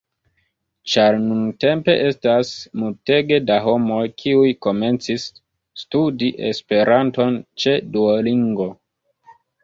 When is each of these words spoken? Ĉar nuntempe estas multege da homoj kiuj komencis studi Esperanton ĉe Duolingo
Ĉar 0.91 1.15
nuntempe 1.23 1.93
estas 2.05 2.53
multege 2.83 3.37
da 3.49 3.57
homoj 3.65 3.99
kiuj 4.21 4.47
komencis 4.67 5.25
studi 5.81 6.31
Esperanton 6.49 7.37
ĉe 7.65 7.75
Duolingo 7.97 8.67